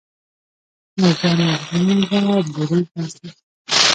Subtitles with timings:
[0.99, 2.21] مور جانه ګرانه ده
[2.53, 3.37] بوډۍ ښايسته ده